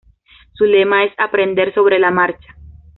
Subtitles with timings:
[0.53, 2.55] Su lema es "aprender sobre la marcha".